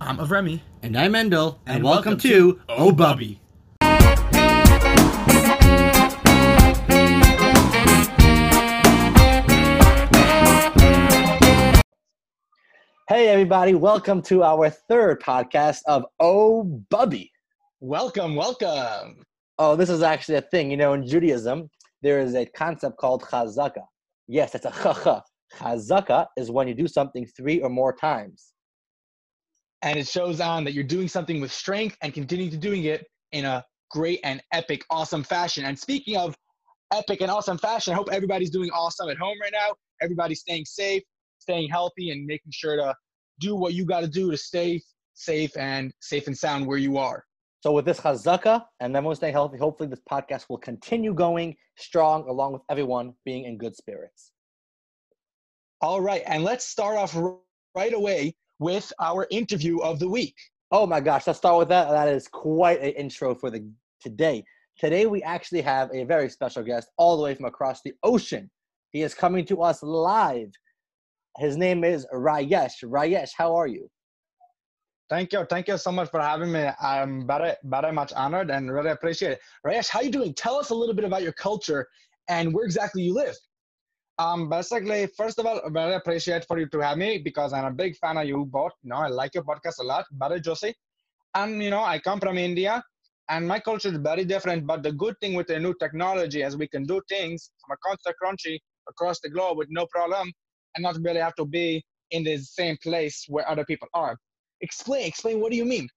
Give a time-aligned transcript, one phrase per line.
[0.00, 0.60] I'm Avremi.
[0.82, 3.40] And I'm Mendel, and, And welcome, welcome to to Oh Bubby.
[13.08, 17.32] Hey, everybody, welcome to our third podcast of Oh Bubby.
[17.80, 19.24] Welcome, welcome.
[19.58, 20.70] Oh, this is actually a thing.
[20.70, 21.68] You know, in Judaism,
[22.02, 23.82] there is a concept called chazaka.
[24.28, 25.24] Yes, it's a chacha.
[25.56, 28.52] Chazaka is when you do something three or more times.
[29.82, 33.06] And it shows on that you're doing something with strength and continuing to doing it
[33.32, 35.64] in a great and epic, awesome fashion.
[35.64, 36.36] And speaking of
[36.92, 39.74] epic and awesome fashion, I hope everybody's doing awesome at home right now.
[40.02, 41.02] Everybody's staying safe,
[41.38, 42.94] staying healthy, and making sure to
[43.40, 44.82] do what you got to do to stay
[45.14, 47.24] safe and safe and sound where you are.
[47.60, 52.28] So, with this chazaka and everyone staying healthy, hopefully this podcast will continue going strong
[52.28, 54.32] along with everyone being in good spirits.
[55.80, 57.16] All right, and let's start off
[57.74, 60.34] right away with our interview of the week.
[60.70, 61.90] Oh my gosh, let's start with that.
[61.90, 63.66] That is quite an intro for the
[64.00, 64.44] today.
[64.78, 68.50] Today we actually have a very special guest all the way from across the ocean.
[68.90, 70.50] He is coming to us live.
[71.38, 72.84] His name is Rayesh.
[72.84, 73.88] Rayesh, how are you?
[75.08, 75.46] Thank you.
[75.48, 76.68] Thank you so much for having me.
[76.80, 79.40] I'm very, very much honored and really appreciate it.
[79.66, 80.34] Rayesh, how are you doing?
[80.34, 81.88] Tell us a little bit about your culture
[82.28, 83.36] and where exactly you live.
[84.18, 87.70] Um, basically, first of all, very appreciate for you to have me because I'm a
[87.70, 88.72] big fan of you both.
[88.82, 90.74] You know, I like your podcast a lot, very juicy.
[91.34, 92.82] And, you know, I come from India
[93.28, 94.66] and my culture is very different.
[94.66, 97.88] But the good thing with the new technology is we can do things from a
[97.88, 98.58] constant crunchy
[98.88, 100.32] across the globe with no problem
[100.74, 104.16] and not really have to be in the same place where other people are.
[104.62, 105.88] Explain, explain, what do you mean?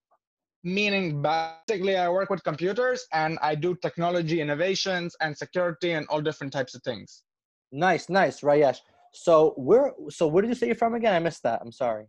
[0.64, 6.22] meaning basically I work with computers and I do technology innovations and security and all
[6.22, 7.24] different types of things.
[7.72, 8.80] Nice, nice, Rayesh.
[9.14, 11.14] So where so where did you say you're from again?
[11.14, 11.62] I missed that.
[11.62, 12.06] I'm sorry.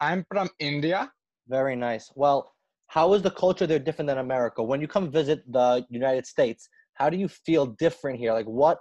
[0.00, 1.10] I'm from India.
[1.48, 2.10] Very nice.
[2.14, 2.52] Well,
[2.88, 4.62] how is the culture there different than America?
[4.62, 8.32] When you come visit the United States, how do you feel different here?
[8.32, 8.78] Like what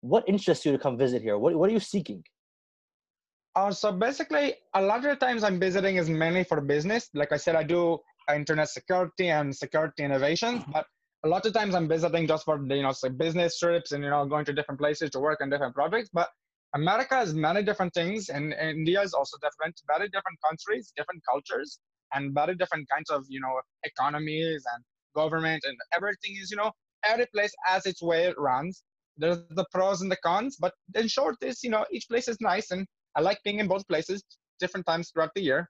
[0.00, 1.38] what interests you to come visit here?
[1.38, 2.24] What what are you seeking?
[3.56, 7.10] Uh, so basically, a lot of the times I'm visiting is mainly for business.
[7.14, 7.98] Like I said, I do
[8.32, 10.86] internet security and security innovations, but
[11.24, 14.24] a lot of times I'm visiting just for you know business trips and you know
[14.26, 16.08] going to different places to work on different projects.
[16.12, 16.28] But
[16.74, 19.80] America has many different things, and India is also different.
[19.86, 21.78] Very different countries, different cultures,
[22.14, 26.70] and very different kinds of you know economies and government and everything is you know
[27.04, 28.82] every place has its way it runs.
[29.16, 32.38] There's the pros and the cons, but in short, is you know each place is
[32.40, 34.22] nice and I like being in both places,
[34.60, 35.68] different times throughout the year.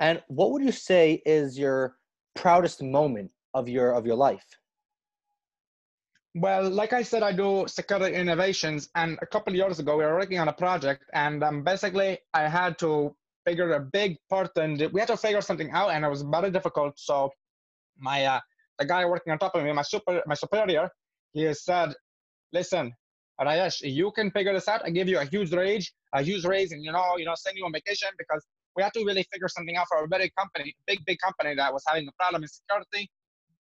[0.00, 1.96] And what would you say is your
[2.34, 4.46] proudest moment of your of your life?
[6.34, 10.04] Well, like I said, I do security innovations, and a couple of years ago, we
[10.04, 13.14] were working on a project, and um, basically, I had to
[13.46, 16.50] figure a big part, and we had to figure something out, and it was very
[16.50, 16.98] difficult.
[16.98, 17.30] So,
[17.96, 18.40] my uh,
[18.78, 20.90] the guy working on top of me, my super, my superior,
[21.32, 21.94] he said,
[22.52, 22.92] "Listen,
[23.40, 24.82] Rayesh, you can figure this out.
[24.84, 27.56] I give you a huge raise, a huge raise, and you know, you know, send
[27.56, 28.44] you on vacation because
[28.76, 31.72] we have to really figure something out for a very company, big, big company that
[31.72, 33.10] was having a problem in security.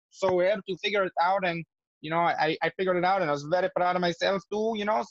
[0.09, 1.63] So we have to figure it out, and
[2.01, 4.73] you know, I, I figured it out, and I was very proud of myself too.
[4.75, 5.03] You know,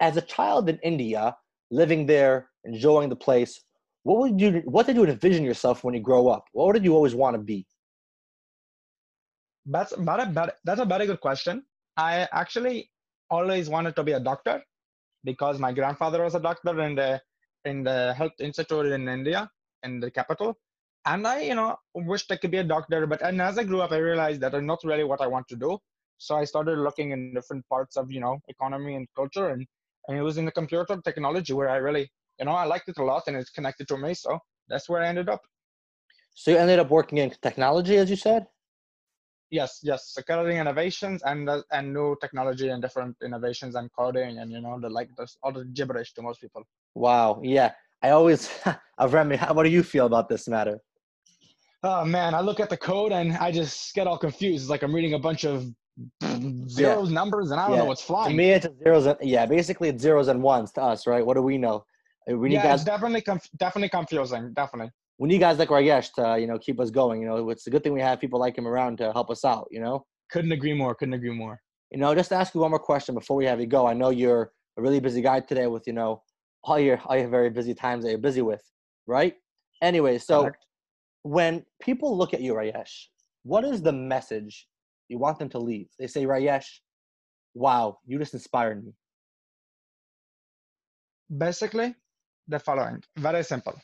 [0.00, 1.36] As a child in India,
[1.70, 3.60] living there, enjoying the place,
[4.02, 6.44] what would you what did you envision yourself when you grow up?
[6.52, 7.66] What did you always want to be?
[9.66, 11.64] that's about a, but that's a very good question.
[11.96, 12.90] I actually
[13.30, 14.62] always wanted to be a doctor
[15.24, 17.20] because my grandfather was a doctor in the
[17.64, 19.48] in the health institute in India
[19.82, 20.58] in the capital.
[21.06, 23.82] And I, you know, wished I could be a doctor, but and as I grew
[23.82, 25.78] up, I realized that I'm not really what I want to do.
[26.18, 29.66] So I started looking in different parts of, you know, economy and culture, and,
[30.08, 32.98] and it was in the computer technology where I really, you know, I liked it
[32.98, 34.14] a lot, and it's connected to me.
[34.14, 34.38] So
[34.68, 35.42] that's where I ended up.
[36.34, 38.46] So you ended up working in technology, as you said.
[39.50, 44.50] Yes, yes, security innovations and uh, and new technology and different innovations and coding and
[44.50, 46.64] you know the like this all the gibberish to most people.
[46.94, 47.40] Wow.
[47.42, 47.72] Yeah.
[48.02, 48.48] I always,
[49.00, 50.80] Avremi, how, what do you feel about this matter?
[51.86, 54.62] Oh man, I look at the code and I just get all confused.
[54.62, 55.66] It's like I'm reading a bunch of
[56.66, 57.82] zeros, numbers, and I don't Yeah.
[57.82, 58.30] know what's flying.
[58.30, 59.04] To me, it's zeros.
[59.04, 61.24] And, yeah, basically it's zeros and ones to us, right?
[61.24, 61.84] What do we know?
[62.28, 62.80] Uh, We need yeah, guys.
[62.80, 64.54] it's definitely conf- definitely confusing.
[64.54, 64.92] Definitely.
[65.18, 67.20] We need guys like Rayesh to, you know, keep us going.
[67.20, 69.44] You know, it's a good thing we have people like him around to help us
[69.44, 69.68] out.
[69.70, 70.06] You know.
[70.30, 70.94] Couldn't agree more.
[70.94, 71.60] Couldn't agree more.
[71.90, 73.86] You know, just to ask you one more question before we have you go.
[73.86, 76.22] I know you're a really busy guy today with, you know,
[76.64, 78.62] all your all your very busy times that you're busy with,
[79.06, 79.34] right?
[79.82, 80.64] Anyway, so Correct.
[81.24, 83.08] When people look at you, Rayesh,
[83.44, 84.68] what is the message
[85.08, 85.88] you want them to leave?
[86.00, 86.66] They say, Rayesh,
[87.54, 88.94] wow, you just inspired me.
[91.36, 91.96] Basically,
[92.48, 93.02] the following.
[93.18, 93.74] Very simple.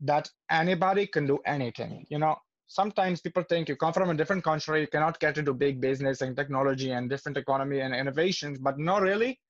[0.00, 2.06] that anybody can do anything.
[2.10, 2.36] You know,
[2.68, 6.22] sometimes people think you come from a different country, you cannot get into big business
[6.22, 9.40] and technology and different economy and innovations, but no, really,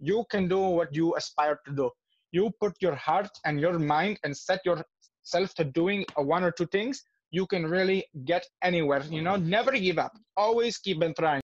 [0.00, 1.90] you can do what you aspire to do.
[2.32, 4.60] You put your heart and your mind and set
[5.22, 9.02] yourself to doing one or two things, you can really get anywhere.
[9.08, 10.12] You know, never give up.
[10.36, 11.42] Always keep on trying.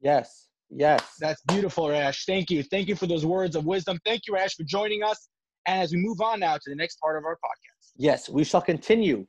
[0.00, 0.48] Yes.
[0.70, 1.14] Yes.
[1.20, 2.26] That's beautiful, Rash.
[2.26, 2.62] Thank you.
[2.62, 3.98] Thank you for those words of wisdom.
[4.04, 5.28] Thank you, Rash, for joining us.
[5.66, 7.92] And as we move on now to the next part of our podcast.
[7.96, 9.26] Yes, we shall continue.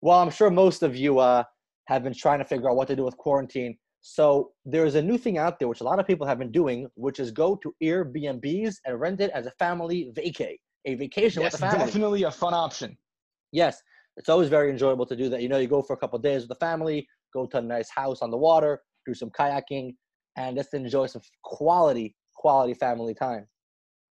[0.00, 1.42] Well, I'm sure most of you uh,
[1.86, 3.76] have been trying to figure out what to do with quarantine.
[4.00, 6.86] So there's a new thing out there, which a lot of people have been doing,
[6.94, 11.52] which is go to Airbnbs and rent it as a family vacay, a vacation yes,
[11.52, 11.86] with the family.
[11.86, 12.96] definitely a fun option.
[13.52, 13.82] Yes,
[14.16, 15.42] it's always very enjoyable to do that.
[15.42, 17.90] You know, you go for a couple days with the family, go to a nice
[17.90, 19.94] house on the water, do some kayaking,
[20.36, 23.46] and just enjoy some quality, quality family time.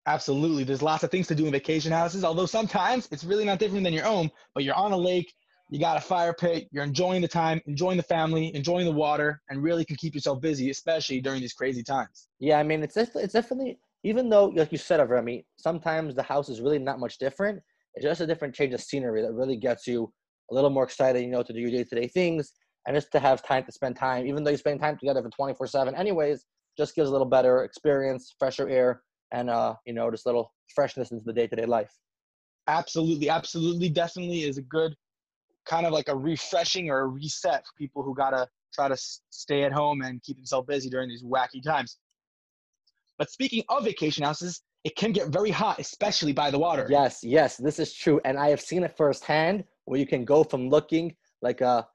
[0.06, 0.64] Absolutely.
[0.64, 3.84] There's lots of things to do in vacation houses, although sometimes it's really not different
[3.84, 5.34] than your own, but you're on a lake,
[5.70, 9.42] you got a fire pit, you're enjoying the time, enjoying the family, enjoying the water,
[9.50, 12.28] and really can keep yourself busy, especially during these crazy times.
[12.40, 16.50] Yeah, I mean, it's it's definitely even though, like you said, Remy, sometimes the house
[16.50, 17.62] is really not much different.
[17.96, 20.12] It's just a different change of scenery that really gets you
[20.52, 22.54] a little more excited, you know, to do your day-to-day things
[22.86, 25.30] and just to have time to spend time, even though you spend time together for
[25.30, 26.46] 24 7 anyways,
[26.78, 30.52] just gives a little better experience, fresher air, and, uh, you know, just a little
[30.76, 31.92] freshness into the day to day life.
[32.68, 33.30] Absolutely.
[33.30, 33.90] Absolutely.
[33.90, 34.96] Definitely is a good
[35.66, 38.98] kind of like a refreshing or a reset for people who got to try to
[39.30, 41.98] stay at home and keep themselves busy during these wacky times.
[43.18, 46.88] But speaking of vacation houses, it can get very hot, especially by the water.
[46.90, 48.20] Yes, yes, this is true.
[48.26, 51.88] And I have seen it firsthand where you can go from looking like a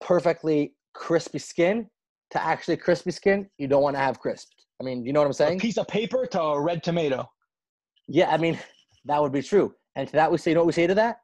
[0.00, 1.88] perfectly crispy skin
[2.30, 4.66] to actually crispy skin, you don't want to have crisped.
[4.80, 5.58] I mean, you know what I'm saying?
[5.58, 7.28] A piece of paper to a red tomato.
[8.08, 8.58] Yeah, I mean,
[9.04, 9.74] that would be true.
[9.94, 11.20] And to that we say, you know what we say to that?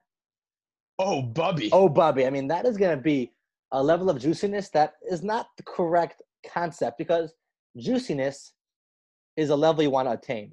[0.98, 1.70] Oh, Bubby.
[1.72, 2.26] Oh, Bubby.
[2.26, 3.32] I mean, that is going to be
[3.72, 7.32] a level of juiciness that is not the correct concept because
[7.76, 8.52] juiciness
[9.36, 10.52] is a level you want to attain.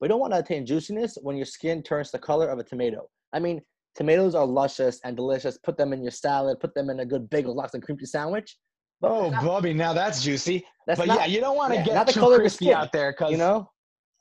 [0.00, 3.08] We don't want to attain juiciness when your skin turns the color of a tomato.
[3.32, 3.60] I mean,
[3.98, 5.58] Tomatoes are luscious and delicious.
[5.58, 6.60] Put them in your salad.
[6.60, 8.56] Put them in a good bagel, lox, and cream cheese sandwich.
[9.00, 10.64] But oh, Bubby, now that's juicy.
[10.86, 13.32] That's but not, yeah, you don't want to yeah, get too crispy out there because
[13.32, 13.68] you know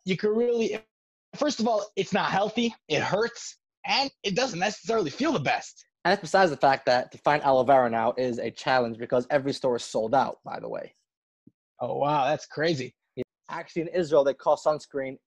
[0.04, 0.80] you could really.
[1.36, 2.74] First of all, it's not healthy.
[2.90, 5.86] It hurts, and it doesn't necessarily feel the best.
[6.04, 9.28] And that's besides the fact that to find aloe vera now is a challenge because
[9.30, 10.38] every store is sold out.
[10.44, 10.96] By the way.
[11.80, 12.96] Oh wow, that's crazy.
[13.50, 15.18] Actually, in Israel, they call sunscreen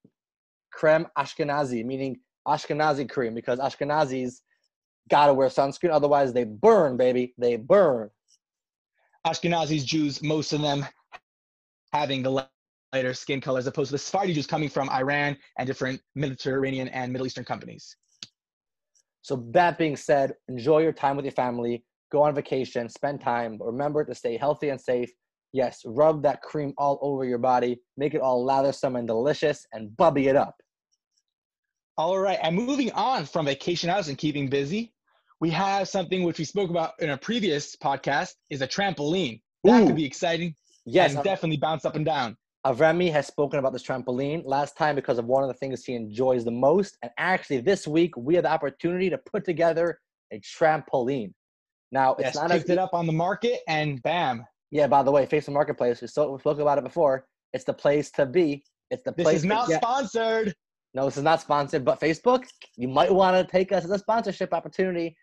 [0.73, 4.41] creme Ashkenazi, meaning Ashkenazi cream because Ashkenazis
[5.09, 7.35] gotta wear sunscreen, otherwise they burn, baby.
[7.39, 8.11] They burn.
[9.27, 10.87] Ashkenazis, Jews, most of them
[11.93, 12.47] having the
[12.93, 16.89] lighter skin color as opposed to the Sephardi Jews coming from Iran and different Mediterranean
[16.89, 17.97] and Middle Eastern companies.
[19.23, 23.59] So that being said, enjoy your time with your family, go on vacation, spend time,
[23.61, 25.11] remember to stay healthy and safe.
[25.53, 29.97] Yes, rub that cream all over your body, make it all lathersome and delicious, and
[29.97, 30.57] bubby it up.
[31.99, 34.93] All right, and moving on from vacation house and keeping busy,
[35.41, 39.41] we have something which we spoke about in a previous podcast is a trampoline.
[39.65, 39.87] That Ooh.
[39.87, 40.55] could be exciting.
[40.87, 42.37] Yes, and definitely bounce up and down.
[42.67, 45.95] Avremi has spoken about this trampoline last time because of one of the things he
[45.95, 46.99] enjoys the most.
[47.03, 49.99] And actually, this week we had the opportunity to put together
[50.33, 51.33] a trampoline.
[51.91, 54.45] Now it's yes, not picked it up on the market and bam.
[54.71, 54.87] Yeah.
[54.87, 56.01] By the way, Facebook Marketplace.
[56.01, 57.27] We spoke about it before.
[57.53, 58.65] It's the place to be.
[58.91, 59.35] It's the this place.
[59.35, 60.55] This is not get, sponsored.
[60.95, 62.45] No, this is not sponsored, but Facebook,
[62.77, 65.17] you might want to take us as a sponsorship opportunity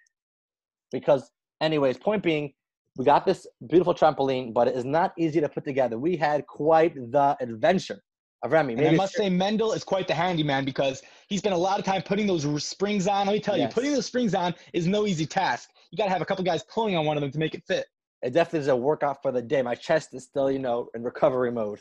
[0.94, 2.54] because, anyways, point being,
[2.96, 6.00] we got this beautiful trampoline, but it is not easy to put together.
[6.00, 8.02] We had quite the adventure.
[8.46, 11.80] Avremi, and I must say, Mendel is quite the handyman because he spent a lot
[11.80, 13.26] of time putting those springs on.
[13.26, 13.70] Let me tell yes.
[13.70, 15.70] you, putting those springs on is no easy task.
[15.92, 17.64] You got to have a couple guys pulling on one of them to make it
[17.68, 17.88] fit.
[18.22, 19.62] It definitely is a workout for the day.
[19.62, 21.80] My chest is still, you know, in recovery mode.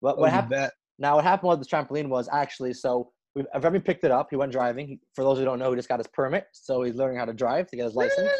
[0.00, 0.70] But what oh, happened?
[0.98, 4.28] Now, what happened with the trampoline was actually so we Remy picked it up.
[4.30, 4.88] He went driving.
[4.88, 7.24] He, for those who don't know, he just got his permit, so he's learning how
[7.24, 8.30] to drive to get his license.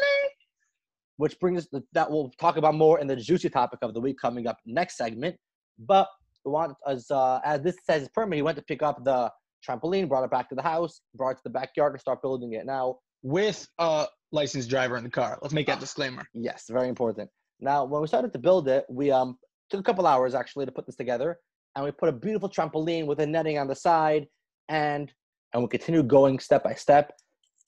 [1.17, 4.17] Which brings us that we'll talk about more in the juicy topic of the week
[4.21, 5.35] coming up next segment.
[5.77, 6.07] But
[6.45, 9.31] we want as uh, as this says his permit, he went to pick up the
[9.67, 12.53] trampoline, brought it back to the house, brought it to the backyard to start building
[12.53, 12.65] it.
[12.65, 15.39] Now with a licensed driver in the car.
[15.41, 16.25] Let's make that ah, disclaimer.
[16.33, 17.29] Yes, very important.
[17.59, 19.37] Now, when we started to build it, we um
[19.69, 21.39] took a couple hours actually to put this together
[21.75, 24.27] and we put a beautiful trampoline with a netting on the side
[24.67, 25.11] and
[25.53, 27.11] and we continued going step by step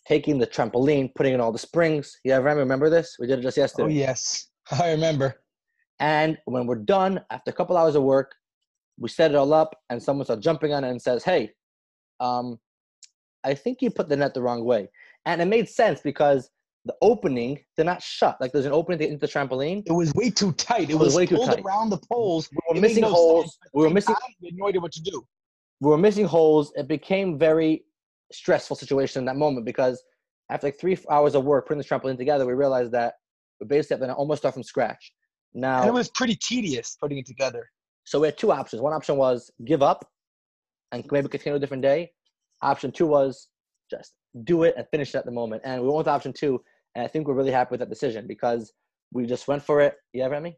[0.07, 3.57] taking the trampoline putting in all the springs yeah remember this we did it just
[3.57, 5.35] yesterday oh yes i remember
[5.99, 8.33] and when we're done after a couple hours of work
[8.97, 11.51] we set it all up and someone starts jumping on it and says hey
[12.19, 12.59] um
[13.43, 14.89] I think you put the net the wrong way.
[15.25, 16.49] And it made sense because
[16.85, 18.37] the opening did not shut.
[18.41, 19.83] Like there's an opening to into the trampoline.
[19.85, 20.89] It was way too tight.
[20.89, 21.61] It, It was was, way too tight.
[21.63, 22.49] around the poles.
[22.51, 23.43] We were missing no holes.
[23.43, 23.57] sense.
[23.73, 25.23] We were missing we had no idea what to do.
[25.79, 26.71] we were missing holes.
[26.75, 27.85] It became very
[28.31, 30.01] stressful situation in that moment because
[30.49, 33.13] after like three hours of work putting this trampoline together, we realized that
[33.59, 35.13] we basically have to almost start from scratch.
[35.53, 37.69] Now, And it was pretty tedious putting it together.
[38.05, 38.81] so we had two options.
[38.81, 40.09] One option was give up
[40.91, 42.11] and maybe continue a different day.
[42.63, 43.49] Option two was
[43.89, 45.61] just do it and finish it at the moment.
[45.65, 46.63] And we went with option two,
[46.95, 48.73] and I think we're really happy with that decision because
[49.11, 49.95] we just went for it.
[50.13, 50.57] Yeah, Remy?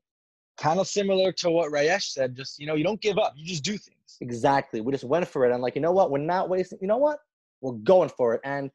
[0.57, 2.35] Kind of similar to what Rayesh said.
[2.35, 3.33] Just you know, you don't give up.
[3.35, 4.17] You just do things.
[4.21, 4.81] Exactly.
[4.81, 5.53] We just went for it.
[5.53, 6.11] I'm like, you know what?
[6.11, 6.77] We're not wasting.
[6.81, 7.19] You know what?
[7.61, 8.69] We're going for it, and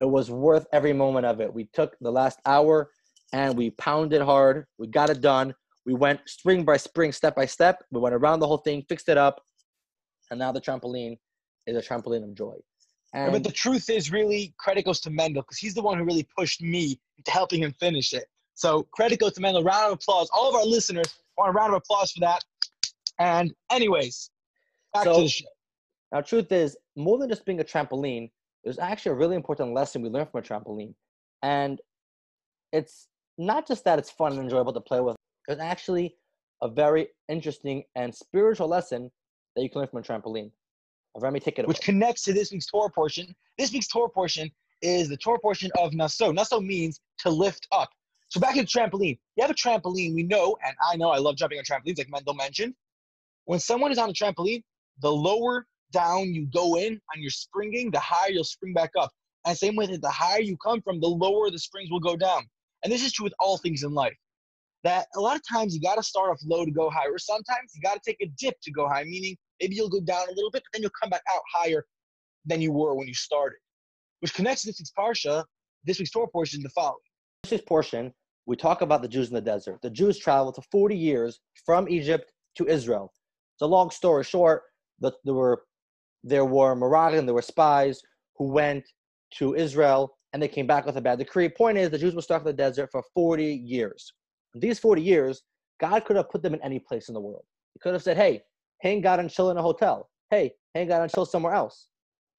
[0.00, 1.52] it was worth every moment of it.
[1.52, 2.90] We took the last hour
[3.32, 4.66] and we pounded hard.
[4.78, 5.54] We got it done.
[5.84, 7.82] We went spring by spring, step by step.
[7.90, 9.40] We went around the whole thing, fixed it up,
[10.30, 11.16] and now the trampoline
[11.66, 12.54] is a trampoline of joy.
[13.16, 16.04] And but the truth is, really, credit goes to Mendel because he's the one who
[16.04, 18.26] really pushed me into helping him finish it.
[18.54, 19.64] So credit goes to Mendel.
[19.64, 20.28] Round of applause.
[20.34, 21.06] All of our listeners
[21.38, 22.44] want a round of applause for that.
[23.18, 24.30] And anyways,
[24.92, 25.46] back So- to the show.
[26.12, 28.30] Now, truth is, more than just being a trampoline,
[28.64, 30.94] there's actually a really important lesson we learned from a trampoline.
[31.42, 31.80] And
[32.72, 33.08] it's
[33.38, 36.16] not just that it's fun and enjoyable to play with, there's actually
[36.62, 39.10] a very interesting and spiritual lesson
[39.54, 40.50] that you can learn from a trampoline.
[41.18, 41.68] Let me take it away.
[41.68, 43.34] which connects to this week's Torah portion.
[43.58, 44.50] This week's Torah portion
[44.82, 46.32] is the Torah portion of Naso.
[46.32, 47.88] Naso means to lift up.
[48.28, 49.18] So back to the trampoline.
[49.36, 52.10] You have a trampoline, we know, and I know I love jumping on trampolines, like
[52.10, 52.74] Mendel mentioned.
[53.44, 54.62] When someone is on a trampoline,
[55.00, 59.10] the lower down you go in on your springing, the higher you'll spring back up.
[59.46, 62.16] And same with it, the higher you come from, the lower the springs will go
[62.16, 62.42] down.
[62.82, 64.16] And this is true with all things in life.
[64.82, 67.18] That a lot of times you got to start off low to go higher, or
[67.18, 70.28] sometimes you got to take a dip to go high, meaning maybe you'll go down
[70.28, 71.84] a little bit, but then you'll come back out higher
[72.44, 73.58] than you were when you started.
[74.20, 75.44] Which connects to this week's Parsha,
[75.84, 76.96] this week's Torah portion, the following.
[77.42, 78.12] this week's portion,
[78.46, 79.80] we talk about the Jews in the desert.
[79.82, 83.12] The Jews traveled to 40 years from Egypt to Israel.
[83.56, 84.62] It's a long story short.
[85.00, 85.62] The, there were
[86.24, 88.00] there were Marauders and there were spies
[88.36, 88.84] who went
[89.34, 91.48] to Israel and they came back with a bad decree.
[91.48, 94.12] Point is, the Jews were stuck in the desert for 40 years.
[94.54, 95.42] These 40 years,
[95.80, 97.44] God could have put them in any place in the world.
[97.74, 98.42] He could have said, "Hey,
[98.80, 100.10] hang out and chill in a hotel.
[100.30, 101.88] Hey, hang out and chill somewhere else."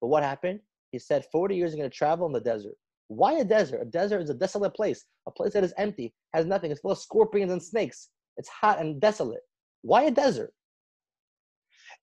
[0.00, 0.60] But what happened?
[0.92, 2.74] He said, 40 years you're going to travel in the desert.
[3.08, 3.82] Why a desert?
[3.82, 6.70] A desert is a desolate place, a place that is empty, has nothing.
[6.70, 8.08] It's full of scorpions and snakes.
[8.36, 9.40] It's hot and desolate.
[9.82, 10.52] Why a desert?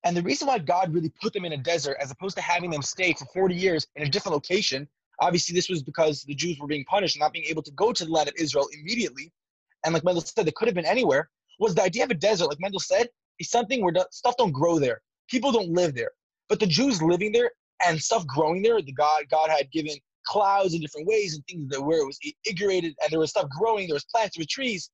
[0.03, 2.69] And the reason why God really put them in a desert as opposed to having
[2.69, 4.87] them stay for 40 years in a different location,
[5.19, 8.05] obviously this was because the Jews were being punished not being able to go to
[8.05, 9.31] the land of Israel immediately.
[9.83, 11.29] And like Mendel said, they could have been anywhere.
[11.59, 13.07] Was the idea of a desert, like Mendel said,
[13.39, 15.01] is something where stuff don't grow there.
[15.29, 16.11] People don't live there.
[16.49, 17.51] But the Jews living there
[17.85, 21.69] and stuff growing there, the God God had given clouds in different ways and things
[21.69, 24.47] that where it was irrigated and there was stuff growing, there was plants, there were
[24.49, 24.89] trees,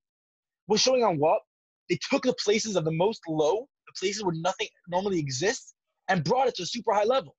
[0.67, 1.41] was showing on what?
[1.89, 5.74] They took the places of the most low, the places where nothing normally exists,
[6.07, 7.36] and brought it to a super high level.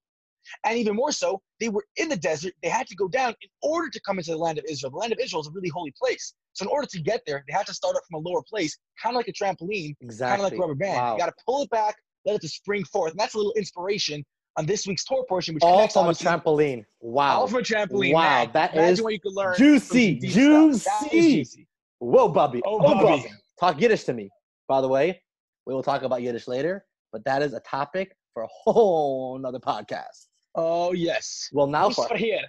[0.65, 2.53] And even more so, they were in the desert.
[2.63, 4.91] They had to go down in order to come into the land of Israel.
[4.91, 6.35] The land of Israel is a really holy place.
[6.55, 8.77] So in order to get there, they have to start up from a lower place,
[9.03, 10.37] kind of like a trampoline, exactly.
[10.37, 10.97] kind of like a rubber band.
[10.97, 11.13] Wow.
[11.15, 13.13] You got to pull it back, let it to spring forth.
[13.13, 14.25] And that's a little inspiration
[14.57, 16.85] on this week's Torah portion, which All from a trampoline.
[17.01, 17.41] Wow.
[17.41, 18.13] All from a trampoline.
[18.13, 18.51] Wow, man.
[18.53, 19.57] that Imagine is what you could learn.
[19.57, 21.01] juicy, from some deep stuff.
[21.01, 21.37] That is juicy.
[21.37, 21.69] juicy.
[22.01, 22.61] Whoa, Bubby.
[22.65, 23.31] Oh, Oh, Bubby.
[23.59, 24.29] Talk Yiddish to me.
[24.69, 25.23] By the way,
[25.67, 29.61] we will talk about Yiddish later, but that is a topic for a whole nother
[29.61, 30.27] podcast.
[30.55, 31.49] Oh, yes.
[31.53, 32.43] Well, now for, for here?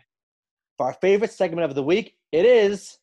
[0.78, 2.98] for our favorite segment of the week, it is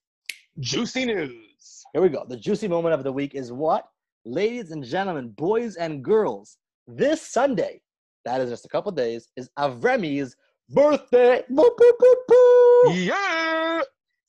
[0.60, 1.84] Juicy news.
[1.94, 2.26] Here we go.
[2.28, 3.86] The juicy moment of the week is what?
[4.26, 7.80] Ladies and gentlemen, boys and girls, this Sunday,
[8.26, 10.36] that is just a couple days, is Avremi's
[10.68, 11.42] birthday.
[11.50, 13.06] Boop, boop, boop, boop.
[13.06, 13.80] Yeah.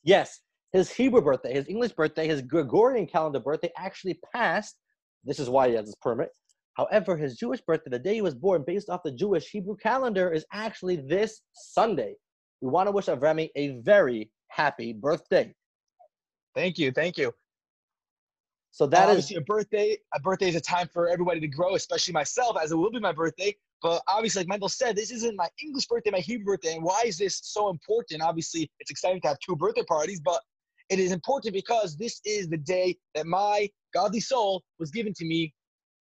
[0.04, 0.40] Yes,
[0.72, 4.78] his Hebrew birthday, his English birthday, his Gregorian calendar birthday actually passed.
[5.26, 6.30] This is why he has his permit.
[6.76, 10.32] However, his Jewish birthday, the day he was born, based off the Jewish Hebrew calendar,
[10.32, 12.16] is actually this Sunday.
[12.62, 15.54] We want to wish Avremi a very happy birthday.
[16.56, 16.92] Thank you.
[16.92, 17.34] Thank you.
[18.72, 19.98] So that is obviously a birthday.
[20.14, 23.00] A birthday is a time for everybody to grow, especially myself, as it will be
[23.00, 23.54] my birthday.
[23.82, 26.76] But obviously, like Mendel said, this isn't my English birthday, my Hebrew birthday.
[26.76, 28.22] And why is this so important?
[28.22, 30.42] Obviously, it's exciting to have two birthday parties, but
[30.90, 35.26] it is important because this is the day that my godly soul was given to
[35.26, 35.54] me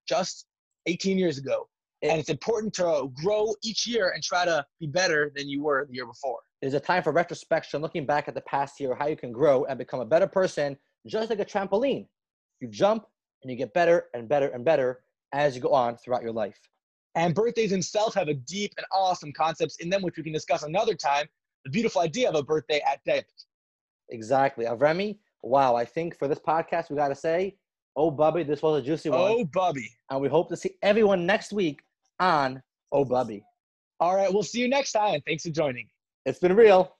[0.09, 0.47] just
[0.87, 1.69] 18 years ago.
[2.03, 5.87] And it's important to grow each year and try to be better than you were
[5.87, 6.41] the year before.
[6.61, 9.65] There's a time for retrospection, looking back at the past year, how you can grow
[9.65, 10.77] and become a better person,
[11.07, 12.07] just like a trampoline.
[12.61, 13.07] You jump
[13.43, 15.01] and you get better and better and better
[15.33, 16.59] as you go on throughout your life.
[17.15, 20.63] And birthdays themselves have a deep and awesome concepts in them, which we can discuss
[20.63, 21.27] another time.
[21.65, 23.33] The beautiful idea of a birthday at depth.
[24.11, 24.67] Exactly.
[24.67, 27.57] Uh, Avremi, wow, I think for this podcast, we got to say,
[27.97, 29.21] oh, Bubby, this was a juicy one.
[29.21, 29.91] Oh, Bubby.
[30.11, 31.81] And we hope to see everyone next week
[32.19, 32.63] on
[32.93, 33.45] Oh, Bubby.
[34.01, 35.21] All right, we'll see you next time.
[35.27, 35.87] Thanks for joining.
[36.27, 36.97] It's been real.